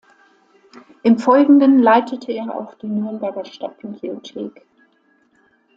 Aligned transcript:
Im 1.03 1.19
Folgenden 1.19 1.77
leitete 1.77 2.31
er 2.31 2.55
auch 2.57 2.73
die 2.73 2.87
Nürnberger 2.87 3.45
Stadtbibliothek. 3.45 4.65